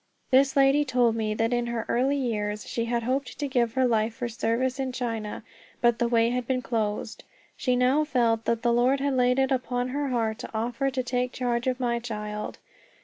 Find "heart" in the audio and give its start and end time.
10.09-10.39